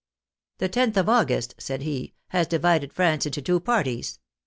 "The 0.57 0.67
loth 0.75 0.97
of 0.97 1.07
August," 1.07 1.53
said 1.59 1.83
he," 1.83 2.15
has 2.29 2.47
divided 2.47 2.91
France 2.91 3.27
into 3.27 3.39
two 3.39 3.59
parties. 3.59 4.17